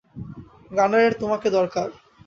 গানারের 0.71 1.13
তোমাকে 1.13 1.47
দরকার। 1.49 1.87